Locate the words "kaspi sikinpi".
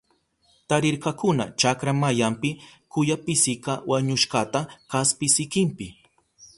4.91-5.85